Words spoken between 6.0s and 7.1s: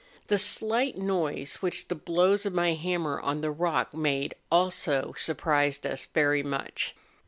very much.